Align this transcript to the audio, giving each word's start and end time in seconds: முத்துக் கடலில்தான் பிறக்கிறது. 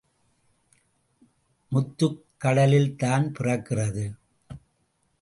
முத்துக் 1.69 2.25
கடலில்தான் 2.37 3.31
பிறக்கிறது. 3.39 4.11